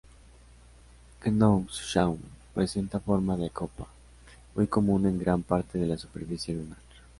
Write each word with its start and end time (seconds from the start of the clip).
Knox-Shaw 1.23 2.17
presenta 2.55 2.99
forma 2.99 3.37
de 3.37 3.51
copa, 3.51 3.85
muy 4.55 4.65
común 4.65 5.05
en 5.05 5.19
gran 5.19 5.43
parte 5.43 5.77
de 5.77 5.85
la 5.85 5.95
superficie 5.95 6.55
lunar. 6.55 6.79